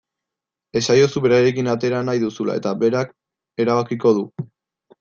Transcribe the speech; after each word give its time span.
Esaiozu 0.79 1.21
berarekin 1.25 1.69
atera 1.75 2.01
nahi 2.09 2.23
duzula 2.25 2.57
eta 2.63 2.73
berak 2.85 3.15
erabakiko 3.67 4.19
du. 4.21 4.29